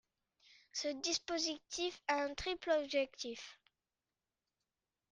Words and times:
Ce 0.73 0.87
dispositif 0.87 2.01
a 2.07 2.23
un 2.23 2.33
triple 2.33 2.71
objectif. 2.71 3.59